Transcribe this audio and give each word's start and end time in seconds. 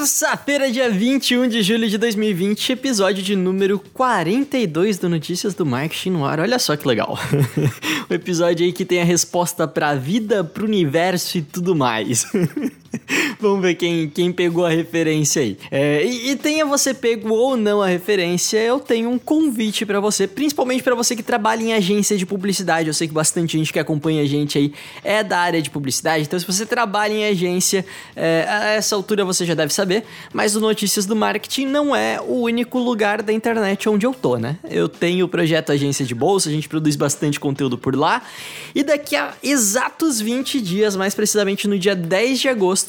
Terça-feira, 0.00 0.72
dia 0.72 0.88
21 0.88 1.46
de 1.46 1.62
julho 1.62 1.86
de 1.86 1.98
2020, 1.98 2.72
episódio 2.72 3.22
de 3.22 3.36
número 3.36 3.78
42 3.78 4.96
do 4.96 5.10
Notícias 5.10 5.52
do 5.52 5.66
Marketing 5.66 6.12
no 6.12 6.24
ar. 6.24 6.40
Olha 6.40 6.58
só 6.58 6.74
que 6.74 6.88
legal. 6.88 7.18
o 8.08 8.08
episódio 8.14 8.64
aí 8.64 8.72
que 8.72 8.86
tem 8.86 9.02
a 9.02 9.04
resposta 9.04 9.68
pra 9.68 9.94
vida, 9.94 10.42
pro 10.42 10.64
universo 10.64 11.36
e 11.36 11.42
tudo 11.42 11.76
mais. 11.76 12.24
Vamos 13.40 13.62
ver 13.62 13.74
quem, 13.74 14.08
quem 14.08 14.32
pegou 14.32 14.66
a 14.66 14.70
referência 14.70 15.42
aí. 15.42 15.56
É, 15.70 16.04
e, 16.04 16.30
e, 16.30 16.36
tenha 16.36 16.64
você 16.66 16.92
pego 16.92 17.32
ou 17.32 17.56
não 17.56 17.80
a 17.80 17.86
referência, 17.86 18.58
eu 18.58 18.78
tenho 18.80 19.10
um 19.10 19.18
convite 19.18 19.86
para 19.86 20.00
você, 20.00 20.26
principalmente 20.26 20.82
para 20.82 20.94
você 20.94 21.14
que 21.14 21.22
trabalha 21.22 21.62
em 21.62 21.72
agência 21.72 22.16
de 22.16 22.26
publicidade. 22.26 22.88
Eu 22.88 22.94
sei 22.94 23.08
que 23.08 23.14
bastante 23.14 23.56
gente 23.56 23.72
que 23.72 23.78
acompanha 23.78 24.22
a 24.22 24.26
gente 24.26 24.58
aí 24.58 24.72
é 25.04 25.22
da 25.22 25.38
área 25.38 25.62
de 25.62 25.70
publicidade, 25.70 26.24
então 26.24 26.38
se 26.38 26.46
você 26.46 26.66
trabalha 26.66 27.12
em 27.12 27.26
agência, 27.26 27.84
é, 28.16 28.46
a 28.48 28.64
essa 28.70 28.94
altura 28.94 29.24
você 29.24 29.44
já 29.44 29.54
deve 29.54 29.72
saber, 29.72 30.04
mas 30.32 30.56
o 30.56 30.60
Notícias 30.60 31.06
do 31.06 31.14
Marketing 31.14 31.66
não 31.66 31.94
é 31.94 32.20
o 32.20 32.42
único 32.42 32.78
lugar 32.78 33.22
da 33.22 33.32
internet 33.32 33.88
onde 33.88 34.06
eu 34.06 34.12
tô, 34.12 34.36
né? 34.36 34.56
Eu 34.68 34.88
tenho 34.88 35.26
o 35.26 35.28
projeto 35.28 35.72
Agência 35.72 36.04
de 36.04 36.14
Bolsa, 36.14 36.48
a 36.48 36.52
gente 36.52 36.68
produz 36.68 36.96
bastante 36.96 37.38
conteúdo 37.38 37.78
por 37.78 37.94
lá, 37.94 38.22
e 38.74 38.82
daqui 38.82 39.16
a 39.16 39.34
exatos 39.42 40.20
20 40.20 40.60
dias, 40.60 40.96
mais 40.96 41.14
precisamente 41.14 41.68
no 41.68 41.78
dia 41.78 41.94
10 41.94 42.40
de 42.40 42.48
agosto, 42.48 42.79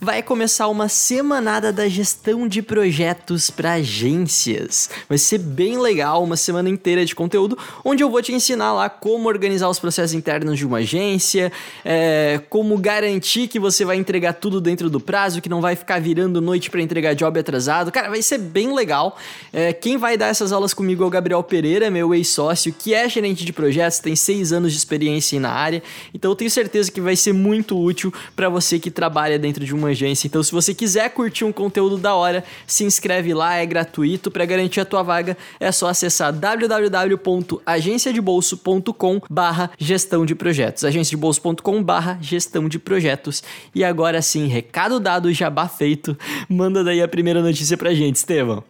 vai 0.00 0.22
começar 0.22 0.68
uma 0.68 0.88
semanada 0.88 1.72
da 1.72 1.88
gestão 1.88 2.46
de 2.48 2.62
projetos 2.62 3.50
para 3.50 3.74
agências. 3.74 4.90
Vai 5.08 5.18
ser 5.18 5.38
bem 5.38 5.78
legal, 5.78 6.22
uma 6.22 6.36
semana 6.36 6.68
inteira 6.68 7.04
de 7.04 7.14
conteúdo, 7.14 7.58
onde 7.84 8.02
eu 8.02 8.10
vou 8.10 8.22
te 8.22 8.32
ensinar 8.32 8.72
lá 8.72 8.88
como 8.88 9.28
organizar 9.28 9.68
os 9.68 9.78
processos 9.78 10.14
internos 10.14 10.58
de 10.58 10.66
uma 10.66 10.78
agência, 10.78 11.52
é, 11.84 12.40
como 12.48 12.76
garantir 12.78 13.48
que 13.48 13.58
você 13.58 13.84
vai 13.84 13.96
entregar 13.96 14.34
tudo 14.34 14.60
dentro 14.60 14.90
do 14.90 15.00
prazo, 15.00 15.40
que 15.40 15.48
não 15.48 15.60
vai 15.60 15.76
ficar 15.76 16.00
virando 16.00 16.40
noite 16.40 16.70
para 16.70 16.80
entregar 16.80 17.14
job 17.14 17.38
atrasado. 17.38 17.92
Cara, 17.92 18.08
vai 18.08 18.22
ser 18.22 18.38
bem 18.38 18.74
legal. 18.74 19.16
É, 19.52 19.72
quem 19.72 19.96
vai 19.96 20.16
dar 20.16 20.28
essas 20.28 20.52
aulas 20.52 20.74
comigo 20.74 21.02
é 21.02 21.06
o 21.06 21.10
Gabriel 21.10 21.42
Pereira, 21.42 21.90
meu 21.90 22.14
ex-sócio, 22.14 22.72
que 22.72 22.94
é 22.94 23.08
gerente 23.08 23.44
de 23.44 23.52
projetos, 23.52 23.98
tem 23.98 24.16
seis 24.16 24.52
anos 24.52 24.72
de 24.72 24.78
experiência 24.78 25.38
na 25.40 25.50
área. 25.50 25.82
Então 26.14 26.30
eu 26.30 26.36
tenho 26.36 26.50
certeza 26.50 26.90
que 26.90 27.00
vai 27.00 27.16
ser 27.16 27.32
muito 27.32 27.78
útil 27.78 28.12
para 28.34 28.48
você 28.48 28.78
que 28.78 28.90
trabalha 28.90 29.35
dentro 29.38 29.64
de 29.64 29.74
uma 29.74 29.88
agência. 29.88 30.26
Então, 30.26 30.42
se 30.42 30.52
você 30.52 30.74
quiser 30.74 31.08
curtir 31.10 31.44
um 31.44 31.52
conteúdo 31.52 31.96
da 31.96 32.14
hora, 32.14 32.44
se 32.66 32.84
inscreve 32.84 33.32
lá, 33.34 33.56
é 33.56 33.66
gratuito. 33.66 34.30
Para 34.30 34.44
garantir 34.44 34.80
a 34.80 34.84
tua 34.84 35.02
vaga, 35.02 35.36
é 35.58 35.72
só 35.72 35.88
acessar 35.88 36.30
www.agenciadebolso.com 36.32 39.20
barra 39.30 39.70
gestão 39.78 40.26
de 40.26 40.34
projetos. 40.34 40.84
agenciadebolso.com 40.84 41.82
barra 41.82 42.18
gestão 42.20 42.68
de 42.68 42.78
projetos. 42.78 43.42
E 43.74 43.82
agora 43.84 44.20
sim, 44.22 44.46
recado 44.46 45.00
dado, 45.00 45.32
jabá 45.32 45.66
feito. 45.68 46.16
Manda 46.48 46.84
daí 46.84 47.02
a 47.02 47.08
primeira 47.08 47.42
notícia 47.42 47.76
pra 47.76 47.92
gente, 47.94 48.16
Estevão. 48.16 48.64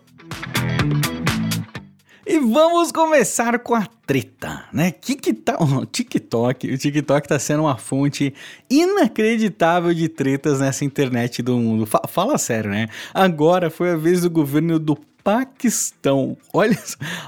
E 2.28 2.40
vamos 2.40 2.90
começar 2.90 3.56
com 3.60 3.72
a 3.72 3.86
treta, 4.04 4.64
né? 4.72 4.90
Que 4.90 5.14
que 5.14 5.32
tá, 5.32 5.56
o 5.60 5.86
TikTok, 5.86 6.72
o 6.72 6.76
TikTok 6.76 7.28
tá 7.28 7.38
sendo 7.38 7.62
uma 7.62 7.76
fonte 7.76 8.34
inacreditável 8.68 9.94
de 9.94 10.08
tretas 10.08 10.58
nessa 10.58 10.84
internet 10.84 11.40
do 11.40 11.56
mundo. 11.56 11.86
Fala, 11.86 12.08
fala 12.08 12.36
sério, 12.36 12.68
né? 12.68 12.88
Agora 13.14 13.70
foi 13.70 13.92
a 13.92 13.96
vez 13.96 14.22
do 14.22 14.30
governo 14.30 14.76
do 14.80 14.98
Paquistão. 15.26 16.36
Olha 16.52 16.78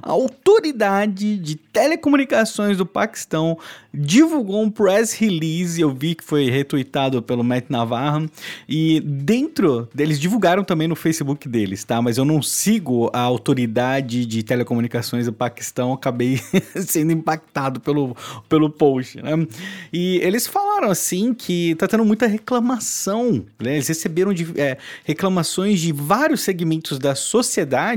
a 0.01 0.13
autoridade 0.13 1.37
de 1.37 1.57
telecomunicações 1.57 2.77
do 2.77 2.87
Paquistão 2.87 3.59
divulgou 3.93 4.63
um 4.63 4.71
press 4.71 5.15
release, 5.15 5.81
eu 5.81 5.93
vi 5.93 6.15
que 6.15 6.23
foi 6.23 6.49
retweetado 6.49 7.21
pelo 7.21 7.43
Matt 7.43 7.65
Navarro, 7.69 8.31
e 8.69 9.01
dentro 9.01 9.89
deles 9.93 10.21
divulgaram 10.21 10.63
também 10.63 10.87
no 10.87 10.95
Facebook 10.95 11.49
deles, 11.49 11.83
tá? 11.83 12.01
Mas 12.01 12.19
eu 12.19 12.25
não 12.25 12.41
sigo 12.41 13.11
a 13.13 13.19
autoridade 13.19 14.25
de 14.25 14.45
telecomunicações 14.45 15.27
do 15.27 15.33
Paquistão, 15.33 15.93
acabei 15.93 16.41
sendo 16.87 17.11
impactado 17.11 17.81
pelo, 17.81 18.17
pelo 18.49 18.71
post, 18.71 19.21
né? 19.21 19.33
E 19.93 20.19
eles 20.19 20.47
falaram 20.47 20.89
assim 20.89 21.35
que 21.35 21.75
tá 21.75 21.89
tendo 21.89 22.05
muita 22.05 22.29
reclamação, 22.29 23.45
né? 23.59 23.75
Eles 23.75 23.89
receberam 23.89 24.33
de, 24.33 24.47
é, 24.61 24.79
reclamações 25.05 25.81
de 25.81 25.93
vários 25.93 26.43
segmentos 26.43 27.01
da 27.01 27.17
sociedade 27.17 27.88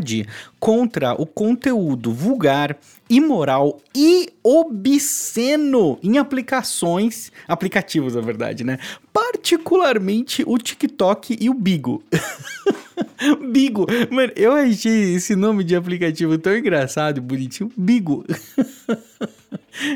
contra 0.60 1.14
o 1.14 1.26
conteúdo 1.26 2.12
vulgar, 2.12 2.78
imoral 3.10 3.82
e 3.96 4.30
obsceno 4.44 6.00
em 6.02 6.18
aplicações, 6.18 7.32
aplicativos, 7.48 8.16
na 8.16 8.22
verdade, 8.22 8.64
né? 8.64 8.80
Particularmente 9.12 10.44
o 10.46 10.58
TikTok 10.58 11.38
e 11.40 11.50
o 11.50 11.54
Bigo. 11.54 12.04
Bigo. 13.52 13.86
Mano, 14.10 14.32
eu 14.36 14.54
achei 14.54 15.16
esse 15.16 15.36
nome 15.36 15.64
de 15.64 15.76
aplicativo 15.76 16.38
tão 16.38 16.56
engraçado 16.56 17.18
e 17.18 17.22
bonitinho. 17.22 17.72
Bigo. 17.76 18.26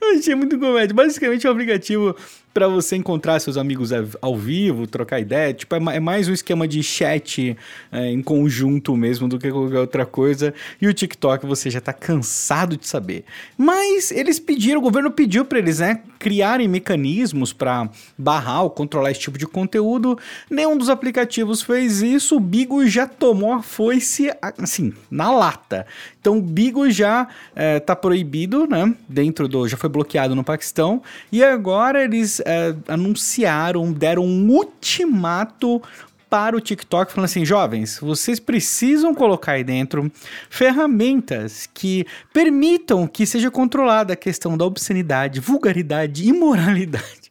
eu 0.00 0.18
achei 0.18 0.34
muito 0.34 0.58
comédia. 0.58 0.94
Basicamente 0.94 1.46
é 1.46 1.50
um 1.50 1.52
aplicativo 1.52 2.16
para 2.52 2.66
você 2.66 2.96
encontrar 2.96 3.38
seus 3.40 3.56
amigos 3.56 3.90
ao 4.20 4.36
vivo, 4.36 4.86
trocar 4.86 5.20
ideia. 5.20 5.54
Tipo, 5.54 5.76
é, 5.76 5.96
é 5.96 6.00
mais 6.00 6.28
um 6.28 6.32
esquema 6.32 6.66
de 6.66 6.82
chat 6.82 7.56
é, 7.92 8.10
em 8.10 8.22
conjunto 8.22 8.96
mesmo 8.96 9.28
do 9.28 9.38
que 9.38 9.50
qualquer 9.50 9.78
outra 9.78 10.04
coisa. 10.04 10.52
E 10.80 10.88
o 10.88 10.92
TikTok 10.92 11.46
você 11.46 11.70
já 11.70 11.80
tá 11.80 11.92
cansado 11.92 12.76
de 12.76 12.86
saber. 12.86 13.24
Mas 13.56 14.10
eles 14.10 14.40
pediram, 14.40 14.80
o 14.80 14.82
governo 14.82 15.10
pediu 15.10 15.44
para 15.44 15.58
eles, 15.58 15.78
né, 15.78 16.00
criarem 16.18 16.66
mecanismos 16.66 17.52
para 17.52 17.88
barrar 18.18 18.64
ou 18.64 18.70
controlar 18.70 19.10
esse 19.10 19.20
tipo 19.20 19.38
de 19.38 19.46
conteúdo. 19.46 20.18
Nenhum 20.50 20.76
dos 20.76 20.88
aplicativos 20.88 21.62
fez 21.62 22.02
isso. 22.02 22.36
O 22.36 22.40
Bigo 22.40 22.86
já 22.86 23.06
tomou 23.06 23.52
a 23.52 23.62
foice, 23.62 24.30
assim, 24.58 24.92
na 25.10 25.30
lata. 25.30 25.86
Então, 26.20 26.38
o 26.38 26.42
Bigo 26.42 26.90
já 26.90 27.28
é, 27.54 27.78
tá 27.80 27.94
proibido, 27.94 28.66
né, 28.66 28.92
dentro 29.08 29.46
do... 29.46 29.68
já 29.68 29.76
foi 29.76 29.88
bloqueado 29.88 30.34
no 30.34 30.42
Paquistão. 30.42 31.02
E 31.30 31.42
agora 31.42 32.02
eles 32.02 32.39
é, 32.44 32.74
anunciaram, 32.88 33.92
deram 33.92 34.24
um 34.24 34.50
ultimato 34.50 35.82
para 36.30 36.56
o 36.56 36.60
TikTok, 36.60 37.12
falando 37.12 37.24
assim: 37.24 37.44
jovens, 37.44 37.98
vocês 38.00 38.38
precisam 38.38 39.12
colocar 39.14 39.52
aí 39.52 39.64
dentro 39.64 40.10
ferramentas 40.48 41.68
que 41.74 42.06
permitam 42.32 43.06
que 43.06 43.26
seja 43.26 43.50
controlada 43.50 44.12
a 44.12 44.16
questão 44.16 44.56
da 44.56 44.64
obscenidade, 44.64 45.40
vulgaridade, 45.40 46.28
imoralidade. 46.28 47.30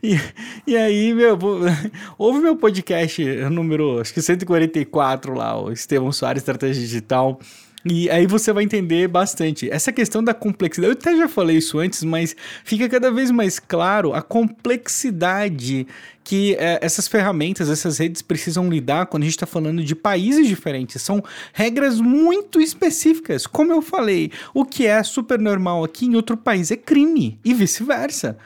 E, 0.00 0.16
e 0.64 0.76
aí, 0.76 1.12
meu, 1.12 1.36
ouve 2.16 2.38
meu 2.38 2.54
podcast 2.54 3.22
número, 3.50 4.00
acho 4.00 4.14
que 4.14 4.22
144 4.22 5.34
lá, 5.34 5.60
o 5.60 5.72
Estevão 5.72 6.12
Soares, 6.12 6.40
Estratégia 6.40 6.80
Digital. 6.80 7.40
E 7.84 8.10
aí 8.10 8.26
você 8.26 8.52
vai 8.52 8.64
entender 8.64 9.06
bastante. 9.06 9.70
Essa 9.70 9.92
questão 9.92 10.22
da 10.22 10.34
complexidade, 10.34 10.92
eu 10.92 10.98
até 10.98 11.16
já 11.16 11.28
falei 11.28 11.58
isso 11.58 11.78
antes, 11.78 12.02
mas 12.02 12.34
fica 12.64 12.88
cada 12.88 13.10
vez 13.10 13.30
mais 13.30 13.58
claro 13.58 14.12
a 14.12 14.20
complexidade 14.20 15.86
que 16.24 16.56
é, 16.56 16.78
essas 16.82 17.08
ferramentas, 17.08 17.70
essas 17.70 17.96
redes 17.96 18.20
precisam 18.20 18.68
lidar 18.68 19.06
quando 19.06 19.22
a 19.22 19.26
gente 19.26 19.36
está 19.36 19.46
falando 19.46 19.82
de 19.82 19.94
países 19.94 20.46
diferentes. 20.46 21.00
São 21.00 21.22
regras 21.54 22.00
muito 22.00 22.60
específicas. 22.60 23.46
Como 23.46 23.72
eu 23.72 23.80
falei, 23.80 24.30
o 24.52 24.64
que 24.64 24.86
é 24.86 25.02
super 25.02 25.38
normal 25.38 25.84
aqui 25.84 26.04
em 26.04 26.16
outro 26.16 26.36
país 26.36 26.70
é 26.70 26.76
crime 26.76 27.38
e 27.42 27.54
vice-versa. 27.54 28.36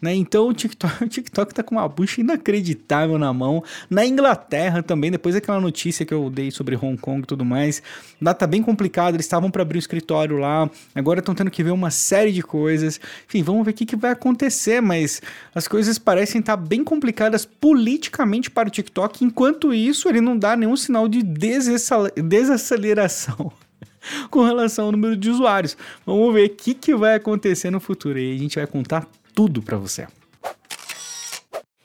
Né? 0.00 0.14
Então 0.14 0.48
o 0.48 0.54
TikTok, 0.54 1.02
o 1.04 1.08
TikTok 1.08 1.52
tá 1.52 1.62
com 1.62 1.74
uma 1.74 1.88
bucha 1.88 2.20
inacreditável 2.20 3.18
na 3.18 3.32
mão. 3.32 3.64
Na 3.90 4.06
Inglaterra 4.06 4.82
também, 4.82 5.10
depois 5.10 5.34
daquela 5.34 5.60
notícia 5.60 6.06
que 6.06 6.14
eu 6.14 6.30
dei 6.30 6.50
sobre 6.50 6.76
Hong 6.76 6.96
Kong 6.96 7.22
e 7.22 7.26
tudo 7.26 7.44
mais, 7.44 7.82
lá 8.20 8.32
tá 8.32 8.46
bem 8.46 8.62
complicado. 8.62 9.14
Eles 9.14 9.26
estavam 9.26 9.50
para 9.50 9.62
abrir 9.62 9.78
o 9.78 9.80
escritório 9.80 10.38
lá, 10.38 10.70
agora 10.94 11.20
estão 11.20 11.34
tendo 11.34 11.50
que 11.50 11.62
ver 11.62 11.72
uma 11.72 11.90
série 11.90 12.32
de 12.32 12.42
coisas. 12.42 13.00
Enfim, 13.26 13.42
vamos 13.42 13.64
ver 13.64 13.72
o 13.72 13.74
que, 13.74 13.86
que 13.86 13.96
vai 13.96 14.12
acontecer, 14.12 14.80
mas 14.80 15.20
as 15.54 15.66
coisas 15.66 15.98
parecem 15.98 16.40
estar 16.40 16.56
tá 16.56 16.62
bem 16.62 16.84
complicadas 16.84 17.44
politicamente 17.44 18.50
para 18.50 18.68
o 18.68 18.70
TikTok. 18.70 19.24
Enquanto 19.24 19.74
isso, 19.74 20.08
ele 20.08 20.20
não 20.20 20.38
dá 20.38 20.56
nenhum 20.56 20.76
sinal 20.76 21.08
de 21.08 21.22
desaceleração. 21.22 23.52
com 24.30 24.42
relação 24.42 24.86
ao 24.86 24.92
número 24.92 25.16
de 25.16 25.30
usuários. 25.30 25.76
Vamos 26.04 26.34
ver 26.34 26.46
o 26.46 26.50
que, 26.50 26.74
que 26.74 26.94
vai 26.94 27.14
acontecer 27.14 27.70
no 27.70 27.80
futuro 27.80 28.18
e 28.18 28.34
a 28.34 28.38
gente 28.38 28.56
vai 28.56 28.66
contar 28.66 29.06
tudo 29.38 29.62
para 29.62 29.78
você. 29.78 30.04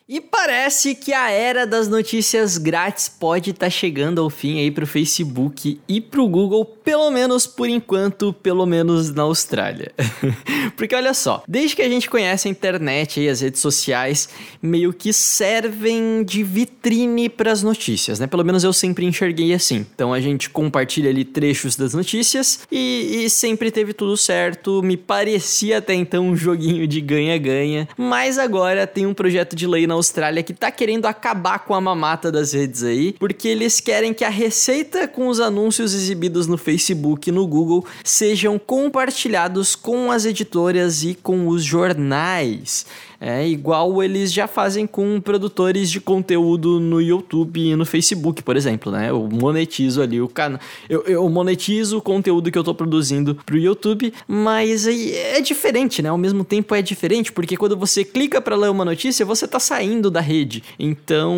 E 0.07 0.19
parece 0.19 0.95
que 0.95 1.13
a 1.13 1.29
era 1.29 1.65
das 1.65 1.87
notícias 1.87 2.57
grátis 2.57 3.07
pode 3.07 3.51
estar 3.51 3.67
tá 3.67 3.69
chegando 3.69 4.19
ao 4.19 4.29
fim 4.29 4.59
aí 4.59 4.69
para 4.69 4.83
o 4.83 4.87
Facebook 4.87 5.79
e 5.87 6.01
para 6.01 6.21
o 6.21 6.27
Google 6.27 6.65
pelo 6.65 7.09
menos 7.09 7.47
por 7.47 7.69
enquanto, 7.69 8.33
pelo 8.33 8.65
menos 8.65 9.13
na 9.13 9.23
Austrália. 9.23 9.93
Porque 10.75 10.93
olha 10.93 11.13
só, 11.13 11.41
desde 11.47 11.77
que 11.77 11.81
a 11.81 11.87
gente 11.87 12.09
conhece 12.09 12.47
a 12.47 12.51
internet 12.51 13.21
e 13.21 13.29
as 13.29 13.39
redes 13.39 13.61
sociais, 13.61 14.27
meio 14.61 14.91
que 14.91 15.13
servem 15.13 16.23
de 16.25 16.43
vitrine 16.43 17.29
para 17.29 17.51
as 17.51 17.63
notícias, 17.63 18.19
né? 18.19 18.27
Pelo 18.27 18.43
menos 18.43 18.63
eu 18.65 18.73
sempre 18.73 19.05
enxerguei 19.05 19.53
assim. 19.53 19.85
Então 19.93 20.13
a 20.13 20.19
gente 20.19 20.49
compartilha 20.49 21.09
ali 21.09 21.23
trechos 21.23 21.77
das 21.77 21.93
notícias 21.93 22.59
e, 22.69 23.23
e 23.23 23.29
sempre 23.29 23.71
teve 23.71 23.93
tudo 23.93 24.17
certo. 24.17 24.83
Me 24.83 24.97
parecia 24.97 25.77
até 25.77 25.93
então 25.93 26.27
um 26.27 26.35
joguinho 26.35 26.85
de 26.85 26.99
ganha-ganha, 26.99 27.87
mas 27.97 28.37
agora 28.37 28.85
tem 28.85 29.05
um 29.05 29.13
projeto 29.13 29.55
de 29.55 29.65
lei 29.65 29.87
na 29.87 29.92
Austrália 29.93 30.43
que 30.43 30.53
tá 30.53 30.71
querendo 30.71 31.05
acabar 31.05 31.59
com 31.59 31.73
a 31.73 31.81
mamata 31.81 32.31
das 32.31 32.53
redes 32.53 32.83
aí, 32.83 33.13
porque 33.13 33.47
eles 33.47 33.79
querem 33.79 34.13
que 34.13 34.23
a 34.23 34.29
receita 34.29 35.07
com 35.07 35.27
os 35.27 35.39
anúncios 35.39 35.93
exibidos 35.93 36.47
no 36.47 36.57
Facebook 36.57 37.29
e 37.29 37.31
no 37.31 37.47
Google 37.47 37.85
sejam 38.03 38.59
compartilhados 38.59 39.75
com 39.75 40.11
as 40.11 40.25
editoras 40.25 41.03
e 41.03 41.15
com 41.15 41.47
os 41.47 41.63
jornais. 41.63 42.85
É 43.25 43.47
igual 43.47 44.03
eles 44.03 44.33
já 44.33 44.47
fazem 44.47 44.85
com 44.85 45.21
produtores 45.21 45.89
de 45.89 46.01
conteúdo 46.01 46.77
no 46.77 47.01
YouTube 47.01 47.71
e 47.71 47.73
no 47.73 47.85
Facebook, 47.85 48.43
por 48.43 48.57
exemplo, 48.57 48.91
né? 48.91 49.09
Eu 49.09 49.29
monetizo 49.31 50.01
ali 50.01 50.19
o 50.19 50.27
canal. 50.27 50.59
Eu, 50.89 51.03
eu 51.03 51.29
monetizo 51.29 51.99
o 51.99 52.01
conteúdo 52.01 52.51
que 52.51 52.57
eu 52.57 52.63
tô 52.65 52.75
produzindo 52.75 53.35
pro 53.45 53.57
YouTube, 53.57 54.13
mas 54.27 54.85
aí 54.85 55.15
é 55.15 55.39
diferente, 55.39 56.01
né? 56.01 56.09
Ao 56.09 56.17
mesmo 56.17 56.43
tempo 56.43 56.75
é 56.75 56.81
diferente, 56.81 57.31
porque 57.31 57.55
quando 57.55 57.77
você 57.77 58.03
clica 58.03 58.41
para 58.41 58.57
ler 58.57 58.69
uma 58.69 58.83
notícia, 58.83 59.25
você 59.25 59.47
tá 59.47 59.59
saindo 59.59 60.11
da 60.11 60.19
rede. 60.19 60.61
Então, 60.77 61.33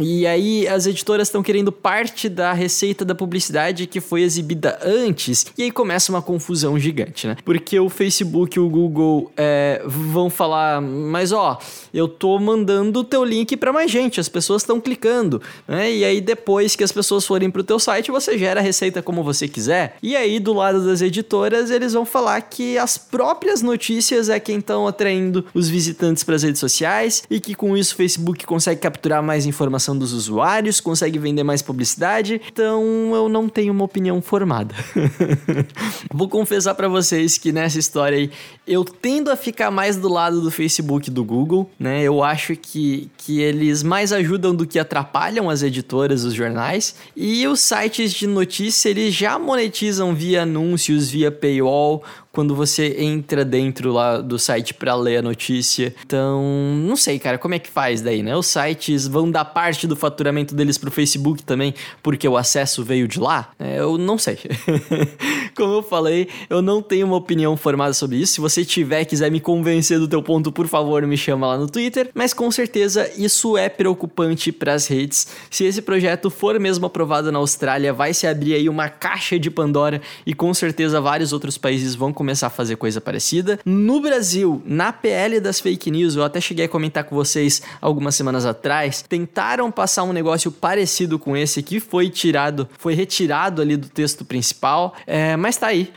e 0.00 0.26
aí 0.26 0.68
as 0.68 0.86
editoras 0.86 1.28
estão 1.28 1.42
querendo 1.42 1.72
parte 1.72 2.28
da 2.28 2.52
receita 2.52 3.02
da 3.02 3.14
publicidade 3.14 3.86
que 3.86 4.00
foi 4.00 4.20
exibida 4.20 4.78
antes, 4.84 5.46
e 5.56 5.62
aí 5.62 5.70
começa 5.70 6.12
uma 6.12 6.20
confusão 6.20 6.78
gigante, 6.78 7.26
né? 7.26 7.36
Porque 7.44 7.80
o 7.80 7.88
Facebook 7.88 8.58
e 8.58 8.60
o 8.60 8.68
Google 8.68 9.32
é, 9.38 9.82
vão 9.86 10.28
falar 10.28 10.82
mas 11.14 11.30
ó, 11.30 11.60
eu 11.92 12.08
tô 12.08 12.40
mandando 12.40 12.98
o 12.98 13.04
teu 13.04 13.22
link 13.22 13.56
para 13.56 13.72
mais 13.72 13.88
gente, 13.88 14.18
as 14.18 14.28
pessoas 14.28 14.62
estão 14.62 14.80
clicando, 14.80 15.40
né? 15.68 15.88
E 15.88 16.04
aí 16.04 16.20
depois 16.20 16.74
que 16.74 16.82
as 16.82 16.90
pessoas 16.90 17.24
forem 17.24 17.48
pro 17.52 17.62
teu 17.62 17.78
site, 17.78 18.10
você 18.10 18.36
gera 18.36 18.58
a 18.58 18.62
receita 18.62 19.00
como 19.00 19.22
você 19.22 19.46
quiser. 19.46 19.96
E 20.02 20.16
aí 20.16 20.40
do 20.40 20.52
lado 20.52 20.84
das 20.84 21.00
editoras, 21.00 21.70
eles 21.70 21.92
vão 21.92 22.04
falar 22.04 22.40
que 22.40 22.76
as 22.76 22.98
próprias 22.98 23.62
notícias 23.62 24.28
é 24.28 24.40
quem 24.40 24.58
estão 24.58 24.88
atraindo 24.88 25.44
os 25.54 25.68
visitantes 25.68 26.24
para 26.24 26.34
as 26.34 26.42
redes 26.42 26.58
sociais 26.58 27.22
e 27.30 27.38
que 27.38 27.54
com 27.54 27.76
isso 27.76 27.94
o 27.94 27.96
Facebook 27.96 28.44
consegue 28.44 28.80
capturar 28.80 29.22
mais 29.22 29.46
informação 29.46 29.96
dos 29.96 30.12
usuários, 30.12 30.80
consegue 30.80 31.16
vender 31.16 31.44
mais 31.44 31.62
publicidade. 31.62 32.40
Então 32.52 33.14
eu 33.14 33.28
não 33.28 33.48
tenho 33.48 33.72
uma 33.72 33.84
opinião 33.84 34.20
formada. 34.20 34.74
Vou 36.12 36.28
confessar 36.28 36.74
para 36.74 36.88
vocês 36.88 37.38
que 37.38 37.52
nessa 37.52 37.78
história 37.78 38.18
aí 38.18 38.32
eu 38.66 38.84
tendo 38.84 39.30
a 39.30 39.36
ficar 39.36 39.70
mais 39.70 39.96
do 39.96 40.08
lado 40.08 40.40
do 40.40 40.50
Facebook 40.50 41.03
Do 41.10 41.24
Google, 41.24 41.70
né? 41.78 42.02
Eu 42.02 42.22
acho 42.22 42.56
que, 42.56 43.10
que 43.16 43.40
eles 43.40 43.82
mais 43.82 44.12
ajudam 44.12 44.54
do 44.54 44.66
que 44.66 44.78
atrapalham 44.78 45.48
as 45.50 45.62
editoras, 45.62 46.24
os 46.24 46.34
jornais. 46.34 46.94
E 47.16 47.46
os 47.46 47.60
sites 47.60 48.12
de 48.12 48.26
notícia, 48.26 48.88
eles 48.88 49.14
já 49.14 49.38
monetizam 49.38 50.14
via 50.14 50.42
anúncios, 50.42 51.10
via 51.10 51.30
paywall, 51.30 52.02
quando 52.34 52.54
você 52.54 52.96
entra 52.98 53.44
dentro 53.44 53.92
lá 53.92 54.20
do 54.20 54.38
site 54.38 54.74
para 54.74 54.94
ler 54.94 55.18
a 55.18 55.22
notícia. 55.22 55.94
Então, 56.04 56.42
não 56.84 56.96
sei, 56.96 57.18
cara, 57.18 57.38
como 57.38 57.54
é 57.54 57.58
que 57.58 57.70
faz 57.70 58.02
daí, 58.02 58.22
né? 58.22 58.36
Os 58.36 58.48
sites 58.48 59.06
vão 59.06 59.30
dar 59.30 59.44
parte 59.44 59.86
do 59.86 59.94
faturamento 59.94 60.54
deles 60.54 60.76
pro 60.76 60.90
Facebook 60.90 61.44
também, 61.44 61.72
porque 62.02 62.26
o 62.28 62.36
acesso 62.36 62.82
veio 62.82 63.06
de 63.06 63.20
lá? 63.20 63.52
É, 63.58 63.78
eu 63.78 63.96
não 63.96 64.18
sei. 64.18 64.36
como 65.56 65.74
eu 65.74 65.82
falei, 65.82 66.28
eu 66.50 66.60
não 66.60 66.82
tenho 66.82 67.06
uma 67.06 67.16
opinião 67.16 67.56
formada 67.56 67.94
sobre 67.94 68.16
isso. 68.16 68.34
Se 68.34 68.40
você 68.40 68.64
tiver, 68.64 69.04
quiser 69.04 69.30
me 69.30 69.40
convencer 69.40 69.98
do 69.98 70.08
teu 70.08 70.22
ponto, 70.22 70.50
por 70.50 70.66
favor, 70.66 71.06
me 71.06 71.16
chama 71.16 71.46
lá 71.46 71.56
no 71.56 71.68
Twitter. 71.68 72.10
Mas 72.12 72.34
com 72.34 72.50
certeza 72.50 73.10
isso 73.16 73.56
é 73.56 73.68
preocupante 73.68 74.50
para 74.50 74.74
as 74.74 74.88
redes. 74.88 75.28
Se 75.48 75.64
esse 75.64 75.80
projeto 75.80 76.30
for 76.30 76.58
mesmo 76.58 76.86
aprovado 76.86 77.30
na 77.30 77.38
Austrália, 77.38 77.92
vai 77.92 78.12
se 78.12 78.26
abrir 78.26 78.54
aí 78.54 78.68
uma 78.68 78.88
caixa 78.88 79.38
de 79.38 79.50
Pandora 79.50 80.02
e 80.26 80.34
com 80.34 80.52
certeza 80.52 81.00
vários 81.00 81.32
outros 81.32 81.56
países 81.56 81.94
vão 81.94 82.12
começar 82.12 82.23
a 82.32 82.50
fazer 82.50 82.76
coisa 82.76 83.00
parecida. 83.00 83.58
No 83.64 84.00
Brasil, 84.00 84.62
na 84.64 84.92
PL 84.92 85.40
das 85.40 85.60
fake 85.60 85.90
news, 85.90 86.16
eu 86.16 86.24
até 86.24 86.40
cheguei 86.40 86.64
a 86.64 86.68
comentar 86.68 87.04
com 87.04 87.14
vocês 87.14 87.62
algumas 87.80 88.14
semanas 88.14 88.44
atrás, 88.44 89.02
tentaram 89.02 89.70
passar 89.70 90.04
um 90.04 90.12
negócio 90.12 90.50
parecido 90.50 91.18
com 91.18 91.36
esse 91.36 91.62
que 91.62 91.80
foi 91.80 92.10
tirado, 92.10 92.68
foi 92.78 92.94
retirado 92.94 93.60
ali 93.60 93.76
do 93.76 93.88
texto 93.88 94.24
principal, 94.24 94.94
é, 95.06 95.36
mas 95.36 95.56
tá 95.56 95.68
aí. 95.68 95.92